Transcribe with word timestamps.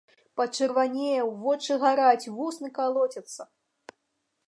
Пачырванеў, 0.39 1.27
вочы 1.45 1.77
гараць, 1.85 2.29
вусны 2.41 2.67
калоцяцца. 2.79 3.51